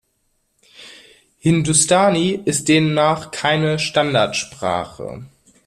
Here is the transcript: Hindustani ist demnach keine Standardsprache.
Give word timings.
Hindustani 1.37 2.29
ist 2.45 2.69
demnach 2.69 3.29
keine 3.29 3.77
Standardsprache. 3.77 5.25